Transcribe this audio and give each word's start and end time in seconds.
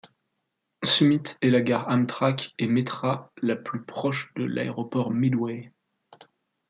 Summit 0.83 1.37
est 1.43 1.51
la 1.51 1.61
gare 1.61 1.87
Amtrak 1.87 2.55
et 2.57 2.65
Metra 2.65 3.31
la 3.43 3.55
plus 3.55 3.83
proche 3.83 4.33
de 4.35 4.45
l'aéroport 4.45 5.11
Midway. 5.11 5.71